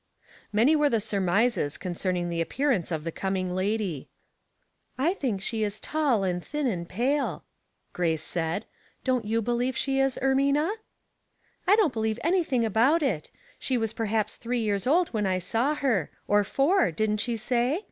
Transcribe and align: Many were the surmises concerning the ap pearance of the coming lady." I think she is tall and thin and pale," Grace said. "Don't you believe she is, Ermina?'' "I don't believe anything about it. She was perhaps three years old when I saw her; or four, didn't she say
Many 0.51 0.75
were 0.75 0.89
the 0.89 0.99
surmises 0.99 1.77
concerning 1.77 2.29
the 2.29 2.41
ap 2.41 2.49
pearance 2.49 2.91
of 2.91 3.03
the 3.03 3.11
coming 3.11 3.53
lady." 3.53 4.09
I 5.07 5.13
think 5.13 5.41
she 5.43 5.61
is 5.61 5.79
tall 5.79 6.23
and 6.23 6.43
thin 6.43 6.65
and 6.65 6.89
pale," 6.89 7.43
Grace 7.93 8.23
said. 8.23 8.65
"Don't 9.03 9.25
you 9.25 9.43
believe 9.43 9.77
she 9.77 9.99
is, 9.99 10.17
Ermina?'' 10.19 10.75
"I 11.67 11.75
don't 11.75 11.93
believe 11.93 12.19
anything 12.23 12.65
about 12.65 13.03
it. 13.03 13.29
She 13.59 13.77
was 13.77 13.93
perhaps 13.93 14.37
three 14.37 14.61
years 14.61 14.87
old 14.87 15.09
when 15.09 15.27
I 15.27 15.37
saw 15.37 15.75
her; 15.75 16.09
or 16.27 16.43
four, 16.43 16.89
didn't 16.89 17.17
she 17.17 17.37
say 17.37 17.79